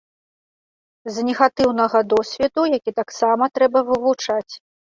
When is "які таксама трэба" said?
2.77-3.79